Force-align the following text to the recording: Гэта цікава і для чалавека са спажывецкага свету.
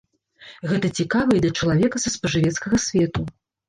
Гэта 0.71 0.91
цікава 1.03 1.31
і 1.37 1.43
для 1.45 1.53
чалавека 1.59 1.97
са 2.07 2.17
спажывецкага 2.17 2.85
свету. 2.91 3.33